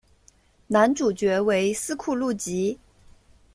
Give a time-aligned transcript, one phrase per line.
[0.65, 2.79] 男主角为斯库路吉。